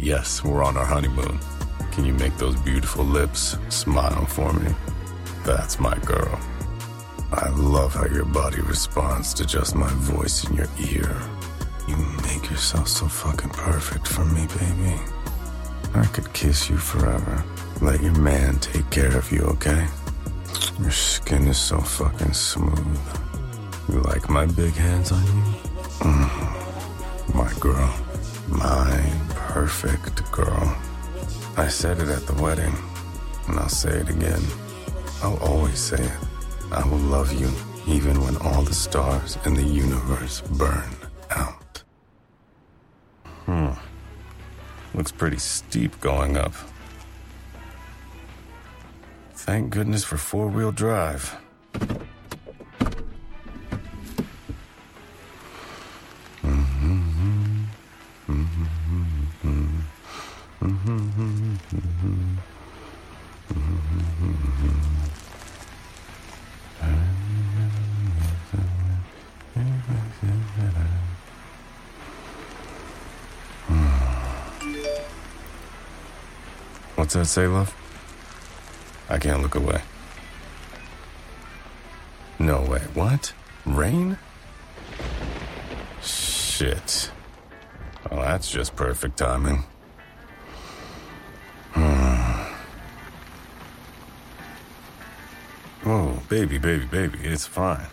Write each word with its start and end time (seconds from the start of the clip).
Yes, 0.00 0.44
we're 0.44 0.62
on 0.62 0.76
our 0.76 0.84
honeymoon. 0.84 1.40
Can 1.90 2.04
you 2.04 2.14
make 2.14 2.36
those 2.36 2.54
beautiful 2.60 3.04
lips 3.04 3.56
smile 3.68 4.26
for 4.26 4.52
me? 4.52 4.72
That's 5.44 5.80
my 5.80 5.98
girl. 5.98 6.38
I 7.32 7.48
love 7.48 7.94
how 7.94 8.06
your 8.06 8.24
body 8.24 8.60
responds 8.60 9.34
to 9.34 9.44
just 9.44 9.74
my 9.74 9.88
voice 9.88 10.44
in 10.48 10.54
your 10.54 10.68
ear. 10.78 11.20
You 11.88 11.96
make 12.22 12.48
yourself 12.48 12.86
so 12.86 13.08
fucking 13.08 13.50
perfect 13.50 14.06
for 14.06 14.24
me, 14.24 14.46
baby. 14.46 14.94
I 15.94 16.06
could 16.06 16.32
kiss 16.32 16.70
you 16.70 16.76
forever. 16.76 17.44
Let 17.82 18.00
your 18.00 18.16
man 18.20 18.60
take 18.60 18.88
care 18.90 19.16
of 19.18 19.32
you, 19.32 19.40
okay? 19.56 19.84
Your 20.78 20.92
skin 20.92 21.48
is 21.48 21.58
so 21.58 21.80
fucking 21.80 22.34
smooth. 22.34 23.00
You 23.88 24.00
like 24.02 24.30
my 24.30 24.46
big 24.46 24.74
hands 24.74 25.10
on 25.10 25.24
you? 25.24 25.42
Mm. 26.06 27.34
My 27.34 27.52
girl. 27.58 27.92
My 28.48 29.27
perfect 29.58 30.30
girl. 30.30 30.76
I 31.56 31.66
said 31.66 31.98
it 31.98 32.08
at 32.08 32.28
the 32.28 32.40
wedding, 32.40 32.76
and 33.48 33.58
I'll 33.58 33.68
say 33.68 33.90
it 33.90 34.08
again. 34.08 34.40
I'll 35.20 35.36
always 35.38 35.80
say 35.80 36.00
it. 36.00 36.18
I 36.70 36.86
will 36.86 37.04
love 37.16 37.32
you 37.32 37.50
even 37.92 38.20
when 38.20 38.36
all 38.36 38.62
the 38.62 38.72
stars 38.72 39.36
in 39.44 39.54
the 39.54 39.64
universe 39.64 40.42
burn 40.42 40.94
out. 41.30 41.82
Hmm. 43.46 43.72
Looks 44.94 45.10
pretty 45.10 45.38
steep 45.38 45.98
going 45.98 46.36
up. 46.36 46.54
Thank 49.34 49.70
goodness 49.70 50.04
for 50.04 50.18
four 50.18 50.46
wheel 50.46 50.70
drive. 50.70 51.36
What's 77.08 77.14
that 77.14 77.26
say, 77.26 77.46
love? 77.46 77.74
I 79.08 79.18
can't 79.18 79.40
look 79.40 79.54
away. 79.54 79.80
No 82.38 82.60
way. 82.62 82.80
What? 82.94 83.32
Rain? 83.64 84.18
Shit. 86.02 87.10
Well, 88.10 88.20
that's 88.20 88.50
just 88.50 88.76
perfect 88.76 89.16
timing. 89.16 89.64
Baby, 96.28 96.58
baby, 96.58 96.84
baby, 96.84 97.18
it's 97.22 97.46
fine. 97.46 97.86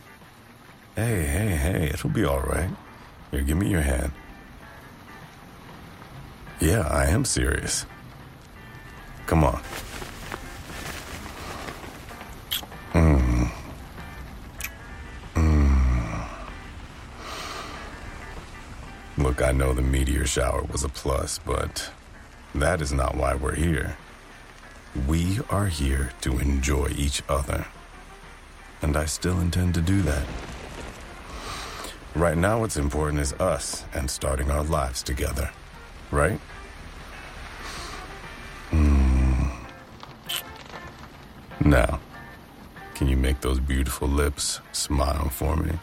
Hey, 0.95 1.23
hey, 1.23 1.55
hey, 1.55 1.91
it'll 1.93 2.09
be 2.09 2.25
all 2.25 2.41
right. 2.41 2.69
Here, 3.31 3.41
give 3.41 3.57
me 3.57 3.69
your 3.69 3.81
hand. 3.81 4.11
Yeah, 6.59 6.87
I 6.87 7.05
am 7.05 7.25
serious. 7.25 7.85
Come 9.25 9.43
on. 9.43 9.61
Mm. 12.93 13.51
Mm. 15.35 16.27
Look, 19.17 19.41
I 19.41 19.51
know 19.51 19.73
the 19.73 19.81
meteor 19.81 20.25
shower 20.25 20.63
was 20.63 20.83
a 20.83 20.89
plus, 20.89 21.39
but 21.39 21.91
that 22.53 22.81
is 22.81 22.93
not 22.93 23.15
why 23.15 23.35
we're 23.35 23.55
here. 23.55 23.97
We 25.07 25.39
are 25.49 25.67
here 25.67 26.11
to 26.21 26.39
enjoy 26.39 26.89
each 26.95 27.21
other. 27.27 27.65
And 28.81 28.95
I 28.97 29.05
still 29.05 29.39
intend 29.39 29.73
to 29.75 29.81
do 29.81 30.01
that. 30.03 30.25
Right 32.13 32.37
now, 32.37 32.59
what's 32.59 32.77
important 32.77 33.21
is 33.21 33.33
us 33.33 33.85
and 33.93 34.09
starting 34.09 34.51
our 34.51 34.63
lives 34.63 35.03
together. 35.03 35.51
Right? 36.11 36.39
Now, 41.65 41.99
can 42.93 43.07
you 43.07 43.17
make 43.17 43.41
those 43.41 43.59
beautiful 43.59 44.07
lips 44.07 44.59
smile 44.71 45.29
for 45.29 45.55
me? 45.55 45.79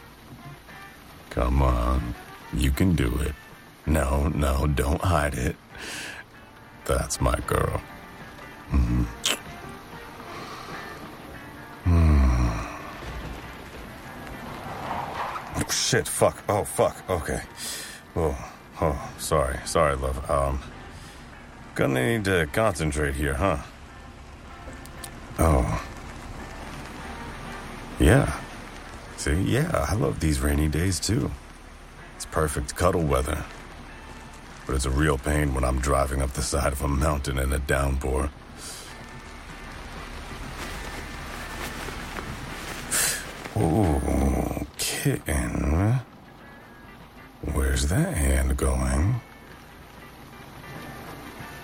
Come 1.29 1.61
on, 1.61 2.15
you 2.53 2.71
can 2.71 2.95
do 2.95 3.13
it. 3.19 3.33
No, 3.85 4.29
no, 4.29 4.65
don't 4.65 5.01
hide 5.01 5.33
it. 5.33 5.57
That's 6.85 7.19
my 7.19 7.37
girl. 7.45 7.81
Mm. 8.71 9.05
Shit, 15.73 16.07
fuck. 16.07 16.43
Oh, 16.47 16.63
fuck. 16.63 16.95
Okay. 17.09 17.41
Oh, 18.15 18.53
oh, 18.81 19.11
sorry. 19.17 19.59
Sorry, 19.65 19.95
love. 19.95 20.29
Um, 20.29 20.59
gonna 21.75 22.17
need 22.17 22.25
to 22.25 22.47
concentrate 22.51 23.15
here, 23.15 23.33
huh? 23.33 23.57
Oh. 25.39 25.85
Yeah. 27.99 28.39
See, 29.17 29.41
yeah, 29.43 29.85
I 29.89 29.95
love 29.95 30.19
these 30.19 30.39
rainy 30.41 30.67
days 30.67 30.99
too. 30.99 31.31
It's 32.15 32.25
perfect 32.25 32.75
cuddle 32.75 33.03
weather. 33.03 33.43
But 34.65 34.75
it's 34.75 34.85
a 34.85 34.89
real 34.89 35.17
pain 35.17 35.53
when 35.53 35.63
I'm 35.63 35.79
driving 35.79 36.21
up 36.21 36.33
the 36.33 36.41
side 36.41 36.73
of 36.73 36.81
a 36.81 36.87
mountain 36.87 37.37
in 37.37 37.51
a 37.51 37.59
downpour. 37.59 38.29
Ooh, 43.55 44.42
kitten. 45.03 45.99
Where's 47.51 47.89
that 47.89 48.13
hand 48.13 48.55
going? 48.55 49.19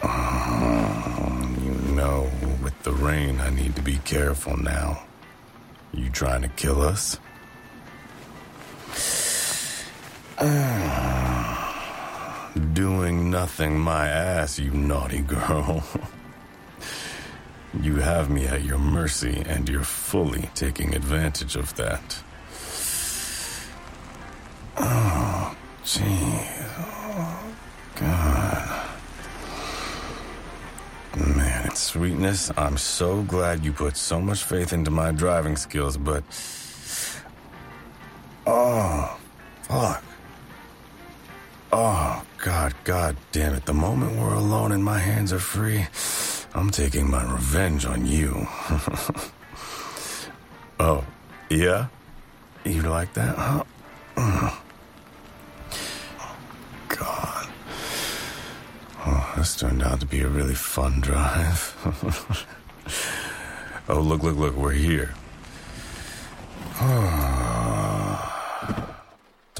Oh, 0.03 1.55
you 1.63 1.71
know, 1.95 2.29
with 2.61 2.77
the 2.83 2.91
rain, 2.91 3.39
I 3.39 3.49
need 3.49 3.77
to 3.77 3.81
be 3.81 3.95
careful 3.99 4.57
now. 4.57 5.03
You 5.93 6.09
trying 6.09 6.41
to 6.41 6.49
kill 6.49 6.81
us? 6.81 7.17
Doing 12.73 13.31
nothing, 13.31 13.79
my 13.79 14.09
ass, 14.09 14.59
you 14.59 14.71
naughty 14.71 15.21
girl. 15.21 15.81
you 17.81 18.01
have 18.01 18.29
me 18.29 18.47
at 18.47 18.65
your 18.65 18.79
mercy, 18.79 19.43
and 19.47 19.69
you're 19.69 19.85
fully 19.85 20.49
taking 20.55 20.93
advantage 20.93 21.55
of 21.55 21.73
that. 21.77 22.21
Jeez. 25.89 26.69
Oh, 26.77 27.55
God. 27.95 28.89
Man, 31.35 31.65
it's 31.65 31.81
sweetness. 31.81 32.51
I'm 32.55 32.77
so 32.77 33.23
glad 33.23 33.65
you 33.65 33.73
put 33.73 33.97
so 33.97 34.21
much 34.21 34.43
faith 34.43 34.71
into 34.71 34.91
my 34.91 35.11
driving 35.11 35.55
skills, 35.55 35.97
but. 35.97 36.23
Oh, 38.45 39.19
fuck. 39.63 40.03
Oh, 41.71 42.23
God, 42.37 42.73
God 42.83 43.15
damn 43.31 43.53
it. 43.55 43.65
The 43.65 43.73
moment 43.73 44.17
we're 44.17 44.33
alone 44.33 44.71
and 44.71 44.83
my 44.83 44.99
hands 44.99 45.33
are 45.33 45.39
free, 45.39 45.87
I'm 46.53 46.69
taking 46.69 47.09
my 47.09 47.23
revenge 47.31 47.85
on 47.85 48.05
you. 48.05 48.33
oh, 50.79 51.03
yeah? 51.49 51.87
You 52.63 52.81
like 52.83 53.13
that, 53.13 53.35
huh? 53.35 53.63
Mm. 54.15 54.57
God. 56.89 57.47
Oh, 59.05 59.33
this 59.49 59.59
turned 59.59 59.81
out 59.81 59.99
to 59.99 60.05
be 60.05 60.21
a 60.21 60.27
really 60.27 60.53
fun 60.53 61.01
drive. 61.01 61.75
oh, 63.89 63.99
look, 63.99 64.21
look, 64.21 64.37
look, 64.37 64.55
we're 64.55 64.71
here. 64.71 65.15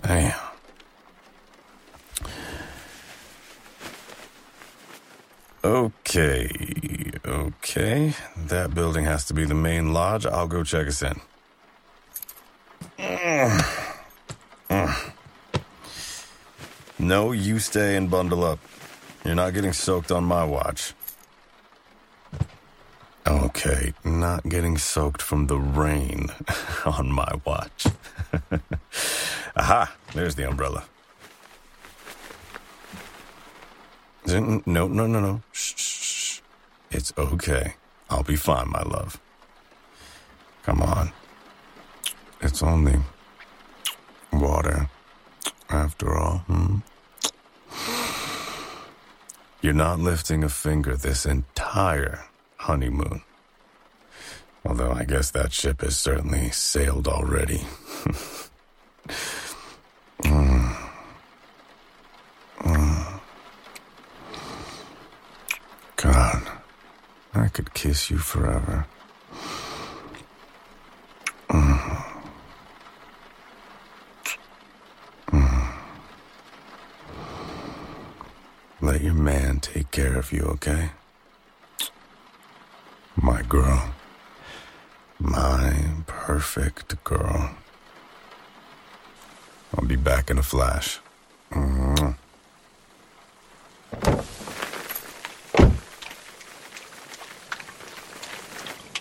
Damn. 0.02 0.40
Okay, 5.64 7.12
okay. 7.26 8.14
That 8.38 8.76
building 8.76 9.06
has 9.06 9.26
to 9.26 9.34
be 9.34 9.46
the 9.46 9.56
main 9.56 9.92
lodge. 9.92 10.28
I'll 10.28 10.48
go 10.48 10.64
check 10.64 10.88
us 10.88 11.02
in. 11.02 11.20
No, 17.02 17.32
you 17.32 17.60
stay 17.60 17.96
and 17.96 18.12
bundle 18.12 18.44
up. 18.44 18.60
You're 19.26 19.36
not 19.36 19.54
getting 19.54 19.74
soaked 19.74 20.12
on 20.12 20.24
my 20.24 20.44
watch. 20.44 20.94
Okay, 23.28 23.94
not 24.04 24.48
getting 24.48 24.78
soaked 24.78 25.22
from 25.22 25.48
the 25.48 25.58
rain 25.58 26.30
on 26.86 27.12
my 27.12 27.32
watch. 27.46 27.86
Aha, 29.56 29.94
there's 30.14 30.36
the 30.36 30.48
umbrella. 30.48 30.84
No, 34.26 34.62
no, 34.66 34.88
no, 34.88 35.08
no. 35.08 35.42
Shh, 35.52 35.74
shh. 35.76 36.42
It's 36.92 37.14
okay. 37.18 37.76
I'll 38.10 38.24
be 38.24 38.36
fine, 38.36 38.70
my 38.70 38.82
love. 38.84 39.20
Come 40.64 40.82
on. 40.82 41.12
It's 42.42 42.64
only 42.64 43.00
water, 44.32 44.90
after 45.70 46.16
all. 46.16 46.38
Hmm? 46.48 46.78
You're 49.62 49.74
not 49.74 50.00
lifting 50.00 50.44
a 50.44 50.50
finger 50.50 50.96
this 50.96 51.26
entire 51.26 52.26
honeymoon. 52.58 53.24
Although 54.66 54.92
I 54.92 55.04
guess 55.04 55.32
that 55.32 55.52
ship 55.52 55.82
has 55.82 55.98
certainly 55.98 56.50
sailed 56.52 57.08
already. 57.08 57.58
mm. 60.24 60.76
Mm. 62.60 63.20
God, 65.98 66.44
I 67.34 67.48
could 67.50 67.74
kiss 67.74 68.10
you 68.10 68.18
forever. 68.18 68.86
Let 78.90 79.04
your 79.04 79.14
man 79.14 79.60
take 79.60 79.92
care 79.92 80.18
of 80.18 80.32
you, 80.32 80.42
okay? 80.56 80.90
My 83.16 83.44
girl. 83.44 83.94
My 85.20 85.76
perfect 86.08 87.04
girl. 87.04 87.52
I'll 89.78 89.86
be 89.86 89.96
back 89.96 90.32
in 90.32 90.40
a 90.40 90.42
flash. 90.42 91.00
Mm. 91.52 92.16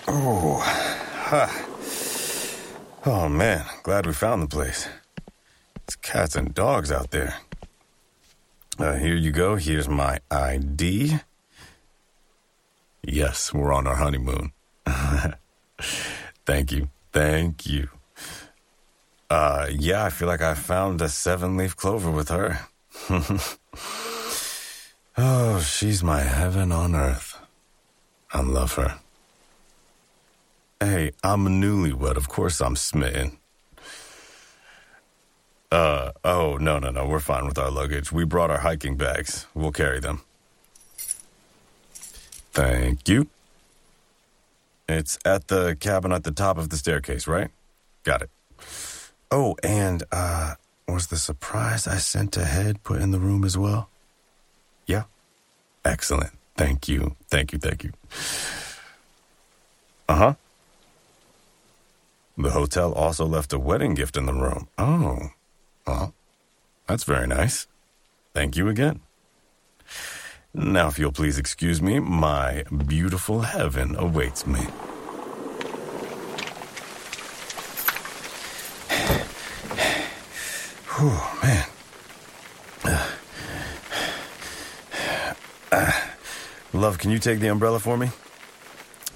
Oh, 0.06 0.58
ha. 0.60 1.64
Oh 3.06 3.28
man, 3.30 3.64
glad 3.84 4.04
we 4.04 4.12
found 4.12 4.42
the 4.42 4.48
place. 4.48 4.86
It's 5.84 5.96
cats 5.96 6.36
and 6.36 6.52
dogs 6.52 6.92
out 6.92 7.10
there. 7.10 7.36
Uh, 8.78 8.94
here 8.94 9.16
you 9.16 9.32
go. 9.32 9.56
Here's 9.56 9.88
my 9.88 10.20
ID. 10.30 11.18
Yes, 13.02 13.52
we're 13.52 13.72
on 13.72 13.88
our 13.88 13.96
honeymoon. 13.96 14.52
Thank 16.46 16.70
you. 16.70 16.88
Thank 17.12 17.66
you. 17.66 17.88
Uh, 19.28 19.66
yeah, 19.70 20.04
I 20.04 20.10
feel 20.10 20.28
like 20.28 20.42
I 20.42 20.54
found 20.54 21.02
a 21.02 21.08
seven 21.08 21.56
leaf 21.56 21.74
clover 21.74 22.10
with 22.10 22.28
her. 22.28 22.68
oh, 25.18 25.60
she's 25.60 26.04
my 26.04 26.20
heaven 26.20 26.70
on 26.70 26.94
earth. 26.94 27.36
I 28.32 28.42
love 28.42 28.74
her. 28.74 29.00
Hey, 30.80 31.10
I'm 31.24 31.46
a 31.46 31.50
newlywed. 31.50 32.16
Of 32.16 32.28
course 32.28 32.60
I'm 32.60 32.76
smitten. 32.76 33.38
Uh, 35.70 36.12
oh, 36.24 36.56
no, 36.56 36.78
no, 36.78 36.90
no. 36.90 37.06
We're 37.06 37.20
fine 37.20 37.46
with 37.46 37.58
our 37.58 37.70
luggage. 37.70 38.10
We 38.10 38.24
brought 38.24 38.50
our 38.50 38.58
hiking 38.58 38.96
bags. 38.96 39.46
We'll 39.54 39.72
carry 39.72 40.00
them. 40.00 40.22
Thank 42.52 43.08
you. 43.08 43.28
It's 44.88 45.18
at 45.24 45.48
the 45.48 45.76
cabin 45.78 46.12
at 46.12 46.24
the 46.24 46.30
top 46.32 46.56
of 46.56 46.70
the 46.70 46.76
staircase, 46.76 47.26
right? 47.26 47.50
Got 48.04 48.22
it. 48.22 48.30
Oh, 49.30 49.56
and, 49.62 50.02
uh, 50.10 50.54
was 50.88 51.08
the 51.08 51.18
surprise 51.18 51.86
I 51.86 51.98
sent 51.98 52.36
ahead 52.38 52.82
put 52.82 53.02
in 53.02 53.10
the 53.10 53.18
room 53.18 53.44
as 53.44 53.58
well? 53.58 53.90
Yeah? 54.86 55.02
Excellent. 55.84 56.30
Thank 56.56 56.88
you. 56.88 57.14
Thank 57.28 57.52
you. 57.52 57.58
Thank 57.58 57.84
you. 57.84 57.92
Uh 60.08 60.16
huh. 60.16 60.34
The 62.38 62.50
hotel 62.50 62.92
also 62.92 63.26
left 63.26 63.52
a 63.52 63.58
wedding 63.58 63.94
gift 63.94 64.16
in 64.16 64.24
the 64.24 64.32
room. 64.32 64.68
Oh, 64.78 65.28
well, 65.88 66.14
that's 66.86 67.04
very 67.04 67.26
nice. 67.26 67.66
Thank 68.34 68.56
you 68.56 68.68
again. 68.68 69.00
Now, 70.52 70.88
if 70.88 70.98
you'll 70.98 71.12
please 71.12 71.38
excuse 71.38 71.80
me, 71.80 71.98
my 71.98 72.64
beautiful 72.86 73.40
heaven 73.40 73.96
awaits 73.96 74.46
me. 74.46 74.60
Whew, 80.96 81.20
man. 81.42 81.66
Uh, 82.84 83.10
uh, 85.72 85.92
love, 86.72 86.98
can 86.98 87.10
you 87.10 87.18
take 87.18 87.40
the 87.40 87.48
umbrella 87.48 87.78
for 87.78 87.96
me? 87.96 88.10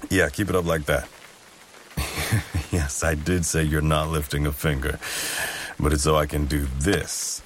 Yeah, 0.09 0.29
keep 0.29 0.49
it 0.49 0.55
up 0.55 0.65
like 0.65 0.85
that. 0.85 1.07
yes, 2.71 3.03
I 3.03 3.15
did 3.15 3.45
say 3.45 3.63
you're 3.63 3.81
not 3.81 4.09
lifting 4.09 4.45
a 4.45 4.51
finger, 4.51 4.97
but 5.83 5.91
it's 5.91 6.03
so 6.03 6.15
I 6.15 6.25
can 6.25 6.45
do 6.45 6.65
this. 6.79 7.41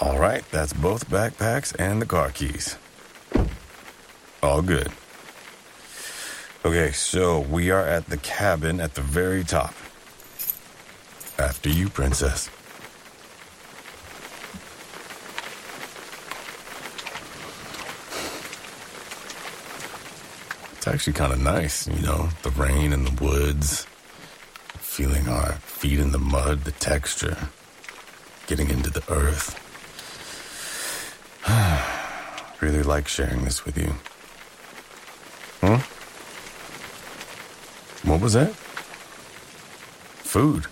All 0.00 0.18
right, 0.18 0.42
that's 0.50 0.72
both 0.72 1.08
backpacks 1.08 1.74
and 1.78 2.02
the 2.02 2.06
car 2.06 2.30
keys. 2.30 2.76
All 4.42 4.62
good. 4.62 4.90
Okay, 6.64 6.90
so 6.90 7.40
we 7.40 7.70
are 7.70 7.86
at 7.86 8.06
the 8.06 8.16
cabin 8.16 8.80
at 8.80 8.94
the 8.94 9.00
very 9.00 9.44
top. 9.44 9.74
After 11.38 11.68
you, 11.68 11.88
princess. 11.88 12.50
It's 20.76 20.88
actually 20.88 21.12
kind 21.12 21.32
of 21.32 21.40
nice, 21.40 21.86
you 21.86 22.02
know, 22.02 22.30
the 22.42 22.50
rain 22.50 22.92
and 22.92 23.06
the 23.06 23.24
woods, 23.24 23.86
feeling 25.00 25.28
our 25.28 25.52
feet 25.52 25.98
in 25.98 26.12
the 26.12 26.18
mud, 26.18 26.64
the 26.64 26.72
texture, 26.72 27.48
getting 28.46 28.68
into 28.68 28.90
the 28.90 29.02
earth. 29.10 29.56
really 32.60 32.82
like 32.82 33.08
sharing 33.08 33.42
this 33.46 33.64
with 33.64 33.78
you. 33.78 33.94
Huh? 35.62 35.78
What 38.06 38.20
was 38.20 38.34
that? 38.34 38.52
Food. 40.22 40.66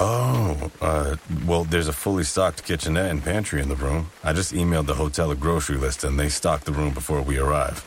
Oh, 0.00 0.70
uh, 0.80 1.16
well, 1.44 1.64
there's 1.64 1.88
a 1.88 1.92
fully 1.92 2.24
stocked 2.24 2.64
kitchenette 2.64 3.10
and 3.10 3.22
pantry 3.22 3.60
in 3.60 3.68
the 3.68 3.76
room. 3.76 4.10
I 4.24 4.32
just 4.32 4.54
emailed 4.54 4.86
the 4.86 4.94
hotel 4.94 5.30
a 5.30 5.36
grocery 5.36 5.76
list 5.76 6.02
and 6.02 6.18
they 6.18 6.30
stocked 6.30 6.64
the 6.64 6.72
room 6.72 6.94
before 6.94 7.20
we 7.20 7.36
arrive. 7.36 7.84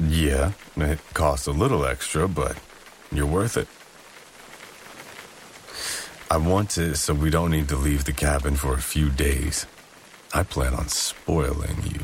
Yeah, 0.00 0.52
it 0.74 1.00
costs 1.12 1.46
a 1.46 1.52
little 1.52 1.84
extra, 1.84 2.26
but 2.26 2.56
you're 3.16 3.26
worth 3.26 3.56
it. 3.56 3.68
I 6.30 6.36
want 6.36 6.70
to, 6.70 6.96
so 6.96 7.14
we 7.14 7.30
don't 7.30 7.50
need 7.50 7.68
to 7.68 7.76
leave 7.76 8.04
the 8.04 8.12
cabin 8.12 8.56
for 8.56 8.74
a 8.74 8.82
few 8.82 9.10
days. 9.10 9.66
I 10.32 10.42
plan 10.42 10.74
on 10.74 10.88
spoiling 10.88 11.76
you. 11.84 12.00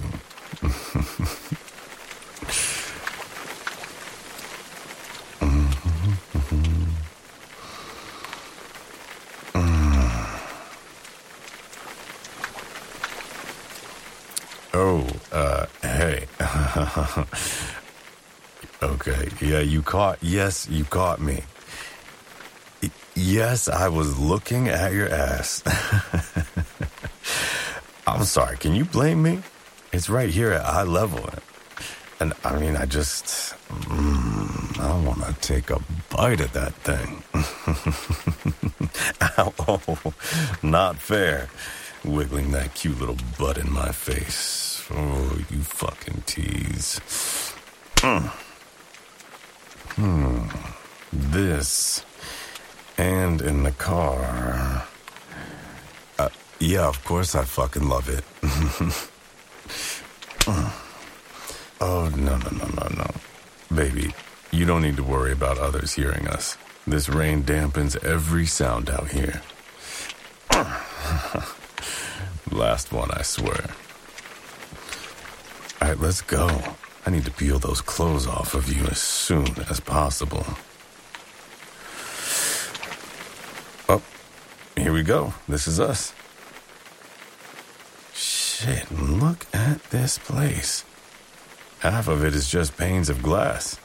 Oh, 14.72 15.04
uh, 15.32 15.66
hey. 15.82 16.26
Okay. 18.82 19.28
Yeah, 19.40 19.60
you 19.60 19.82
caught. 19.82 20.18
Yes, 20.22 20.68
you 20.68 20.84
caught 20.84 21.20
me. 21.20 21.44
Yes, 23.14 23.68
I 23.68 23.88
was 23.88 24.18
looking 24.18 24.68
at 24.68 24.92
your 24.92 25.08
ass. 25.08 25.62
I'm 28.06 28.24
sorry. 28.24 28.56
Can 28.56 28.74
you 28.74 28.84
blame 28.86 29.22
me? 29.22 29.42
It's 29.92 30.08
right 30.08 30.30
here 30.30 30.52
at 30.52 30.64
eye 30.64 30.84
level. 30.84 31.28
And 32.20 32.32
I 32.44 32.58
mean, 32.58 32.76
I 32.76 32.86
just. 32.86 33.54
Mm, 33.68 34.78
I 34.80 34.98
want 35.04 35.22
to 35.24 35.34
take 35.40 35.68
a 35.70 35.80
bite 36.08 36.40
of 36.40 36.52
that 36.54 36.72
thing. 36.74 37.22
oh, 39.68 40.14
not 40.62 40.96
fair. 40.96 41.50
Wiggling 42.04 42.52
that 42.52 42.74
cute 42.74 42.98
little 42.98 43.18
butt 43.38 43.58
in 43.58 43.70
my 43.70 43.92
face. 43.92 44.82
Oh, 44.90 45.38
you 45.50 45.60
fucking 45.60 46.22
tease. 46.26 47.00
Mm. 47.96 48.30
Hmm. 49.96 50.48
This. 51.12 52.04
And 52.96 53.40
in 53.40 53.62
the 53.62 53.72
car. 53.72 54.86
Uh, 56.18 56.28
yeah, 56.58 56.86
of 56.86 57.02
course 57.04 57.34
I 57.34 57.44
fucking 57.44 57.88
love 57.88 58.08
it. 58.08 58.24
oh, 61.80 62.12
no, 62.16 62.36
no, 62.36 62.50
no, 62.50 62.66
no, 62.66 62.88
no. 62.96 63.10
Baby, 63.74 64.12
you 64.50 64.64
don't 64.64 64.82
need 64.82 64.96
to 64.96 65.04
worry 65.04 65.32
about 65.32 65.58
others 65.58 65.94
hearing 65.94 66.28
us. 66.28 66.56
This 66.86 67.08
rain 67.08 67.44
dampens 67.44 68.02
every 68.04 68.46
sound 68.46 68.90
out 68.90 69.10
here. 69.10 69.42
Last 72.50 72.92
one, 72.92 73.10
I 73.12 73.22
swear. 73.22 73.70
All 75.80 75.88
right, 75.88 75.98
let's 75.98 76.20
go. 76.20 76.48
I 77.06 77.10
need 77.10 77.24
to 77.24 77.30
peel 77.30 77.58
those 77.58 77.80
clothes 77.80 78.26
off 78.26 78.54
of 78.54 78.72
you 78.72 78.84
as 78.84 78.98
soon 78.98 79.48
as 79.68 79.80
possible. 79.80 80.44
Oh, 83.88 84.02
here 84.76 84.92
we 84.92 85.02
go. 85.02 85.32
This 85.48 85.66
is 85.66 85.80
us. 85.80 86.12
Shit, 88.12 88.90
look 88.92 89.46
at 89.54 89.82
this 89.84 90.18
place. 90.18 90.84
Half 91.80 92.08
of 92.08 92.22
it 92.22 92.34
is 92.34 92.50
just 92.50 92.76
panes 92.76 93.08
of 93.08 93.22
glass. 93.22 93.80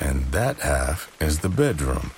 And 0.00 0.32
that 0.32 0.60
half 0.60 1.14
is 1.20 1.40
the 1.40 1.50
bedroom. 1.50 2.12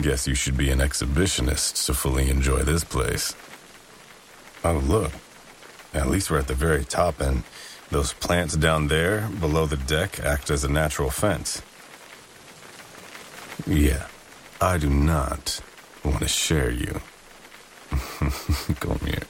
Guess 0.00 0.26
you 0.26 0.34
should 0.34 0.56
be 0.56 0.70
an 0.70 0.80
exhibitionist 0.80 1.86
to 1.86 1.94
fully 1.94 2.28
enjoy 2.28 2.62
this 2.62 2.82
place. 2.82 3.36
Oh, 4.64 4.78
look. 4.84 5.12
At 5.94 6.08
least 6.08 6.30
we're 6.30 6.38
at 6.38 6.48
the 6.48 6.54
very 6.54 6.84
top, 6.84 7.20
and 7.20 7.44
those 7.92 8.12
plants 8.14 8.56
down 8.56 8.88
there 8.88 9.28
below 9.40 9.66
the 9.66 9.76
deck 9.76 10.18
act 10.20 10.50
as 10.50 10.64
a 10.64 10.68
natural 10.68 11.10
fence. 11.10 11.62
Yeah, 13.66 14.06
I 14.60 14.78
do 14.78 14.90
not 14.90 15.60
want 16.04 16.20
to 16.20 16.28
share 16.28 16.70
you. 16.70 17.00
Come 18.80 18.98
here. 19.04 19.22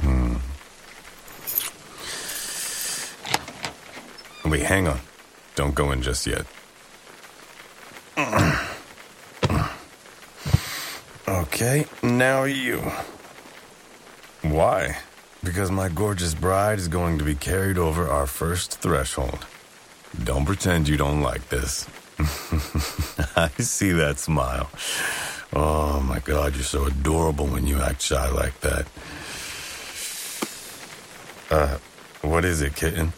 Hmm. 0.00 0.36
Wait, 4.48 4.62
hang 4.62 4.88
on. 4.88 5.00
Don't 5.54 5.74
go 5.74 5.92
in 5.92 6.02
just 6.02 6.26
yet. 6.26 6.46
Okay, 11.26 11.86
now 12.02 12.44
you. 12.44 12.82
Why? 14.42 14.98
Because 15.44 15.70
my 15.70 15.90
gorgeous 15.90 16.34
bride 16.34 16.78
is 16.78 16.88
going 16.88 17.18
to 17.18 17.24
be 17.24 17.34
carried 17.34 17.76
over 17.76 18.08
our 18.08 18.26
first 18.26 18.80
threshold. 18.80 19.46
Don't 20.24 20.46
pretend 20.46 20.88
you 20.88 20.96
don't 20.96 21.20
like 21.20 21.48
this. 21.50 21.86
I 23.36 23.50
see 23.58 23.92
that 23.92 24.18
smile. 24.18 24.70
Oh 25.52 26.00
my 26.00 26.20
god, 26.20 26.54
you're 26.54 26.64
so 26.64 26.86
adorable 26.86 27.46
when 27.46 27.66
you 27.66 27.78
act 27.80 28.00
shy 28.02 28.28
like 28.30 28.58
that. 28.60 28.86
Uh, 31.50 31.78
what 32.22 32.44
is 32.44 32.62
it, 32.62 32.74
kitten? 32.74 33.12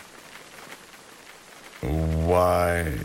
Why? 1.81 2.99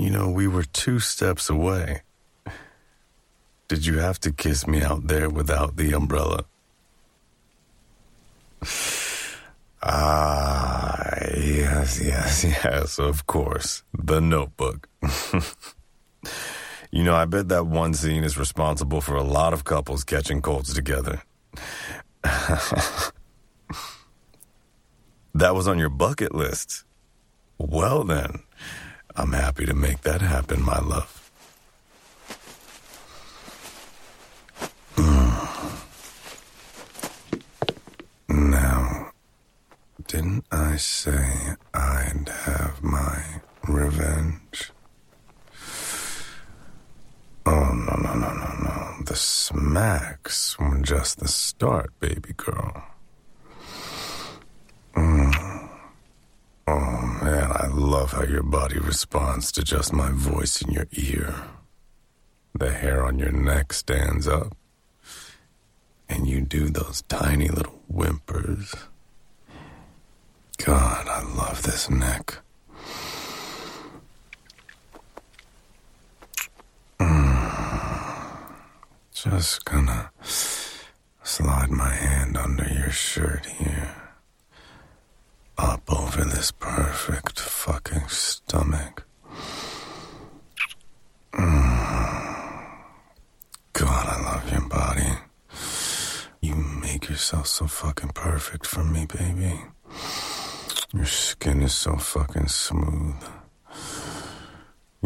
You 0.00 0.10
know, 0.10 0.30
we 0.30 0.48
were 0.48 0.64
two 0.64 0.98
steps 0.98 1.50
away. 1.50 2.00
Did 3.68 3.84
you 3.84 3.98
have 3.98 4.18
to 4.20 4.32
kiss 4.32 4.66
me 4.66 4.82
out 4.82 5.06
there 5.08 5.28
without 5.28 5.76
the 5.76 5.92
umbrella? 5.92 6.44
Ah, 9.82 11.14
yes, 11.38 12.02
yes, 12.04 12.44
yes, 12.64 12.98
of 12.98 13.26
course. 13.26 13.82
The 13.98 14.20
notebook. 14.20 14.86
you 16.90 17.02
know, 17.02 17.14
I 17.14 17.24
bet 17.24 17.48
that 17.48 17.66
one 17.66 17.94
scene 17.94 18.22
is 18.22 18.36
responsible 18.36 19.00
for 19.00 19.14
a 19.14 19.22
lot 19.22 19.54
of 19.54 19.64
couples 19.64 20.04
catching 20.04 20.42
colds 20.42 20.74
together. 20.74 21.22
that 22.22 23.14
was 25.54 25.66
on 25.66 25.78
your 25.78 25.88
bucket 25.88 26.34
list. 26.34 26.84
Well, 27.56 28.04
then, 28.04 28.42
I'm 29.16 29.32
happy 29.32 29.66
to 29.66 29.74
make 29.74 30.02
that 30.02 30.20
happen, 30.20 30.62
my 30.64 30.78
love. 30.78 31.16
Now, 38.28 39.10
didn't 40.06 40.44
I 40.52 40.76
say 40.76 41.54
I'd 41.74 42.28
have 42.28 42.82
my 42.82 43.22
revenge? 43.68 44.70
Oh, 47.46 47.72
no, 47.72 47.94
no, 47.96 48.14
no, 48.14 48.32
no, 48.32 48.52
no. 48.62 49.04
The 49.04 49.16
smacks 49.16 50.58
were 50.58 50.78
just 50.80 51.18
the 51.18 51.28
start, 51.28 51.90
baby 51.98 52.32
girl. 52.36 52.84
Mm. 54.94 55.68
Oh, 56.68 57.09
love 57.80 58.12
how 58.12 58.24
your 58.24 58.42
body 58.42 58.78
responds 58.78 59.50
to 59.52 59.64
just 59.64 59.92
my 59.92 60.10
voice 60.10 60.60
in 60.62 60.70
your 60.70 60.86
ear. 60.92 61.34
The 62.54 62.70
hair 62.70 63.04
on 63.04 63.18
your 63.18 63.32
neck 63.32 63.72
stands 63.72 64.28
up 64.28 64.56
and 66.08 66.26
you 66.26 66.40
do 66.40 66.68
those 66.68 67.02
tiny 67.02 67.48
little 67.48 67.80
whimpers. 67.88 68.74
God, 70.64 71.08
I 71.08 71.22
love 71.34 71.62
this 71.62 71.88
neck. 71.88 72.38
Mm. 76.98 78.52
Just 79.12 79.64
gonna 79.64 80.10
slide 80.22 81.70
my 81.70 81.94
hand 81.94 82.36
under 82.36 82.64
your 82.68 82.90
shirt 82.90 83.46
here. 83.46 84.09
Up 86.10 86.18
over 86.18 86.28
this 86.28 86.50
perfect 86.50 87.38
fucking 87.38 88.08
stomach. 88.08 89.04
Mm. 91.32 92.74
God, 93.72 94.06
I 94.08 94.20
love 94.22 94.50
your 94.50 94.68
body. 94.68 95.12
You 96.40 96.56
make 96.56 97.08
yourself 97.08 97.46
so 97.46 97.66
fucking 97.68 98.10
perfect 98.10 98.66
for 98.66 98.82
me, 98.82 99.06
baby. 99.06 99.60
Your 100.92 101.04
skin 101.06 101.62
is 101.62 101.74
so 101.74 101.94
fucking 101.96 102.48
smooth. 102.48 103.22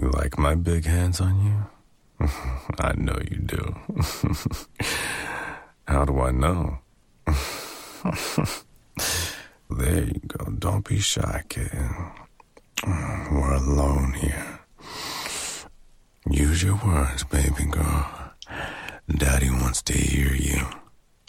You 0.00 0.10
like 0.10 0.38
my 0.38 0.54
big 0.54 0.86
hands 0.86 1.20
on 1.20 1.44
you? 1.44 2.26
I 2.78 2.94
know 2.96 3.18
you 3.30 3.38
do. 3.38 3.76
How 5.86 6.06
do 6.06 6.20
I 6.20 6.30
know? 6.30 6.78
there 9.70 10.04
you 10.04 10.20
go. 10.26 10.50
Don't 10.58 10.86
be 10.86 10.98
shy, 10.98 11.42
kid. 11.48 11.70
Mm, 12.82 13.32
we're 13.32 13.54
alone 13.54 14.12
here. 14.14 14.60
Use 16.30 16.62
your 16.62 16.80
words, 16.84 17.24
baby 17.24 17.64
girl. 17.70 18.32
Daddy 19.08 19.50
wants 19.50 19.82
to 19.82 19.92
hear 19.92 20.32
you. 20.34 20.66